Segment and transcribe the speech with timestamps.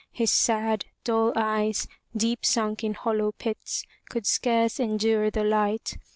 [0.11, 5.95] His sad, dull eyes, deep sunk in hollow pits, could scarce endure the light.